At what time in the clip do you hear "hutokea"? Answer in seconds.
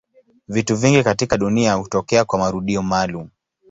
1.73-2.25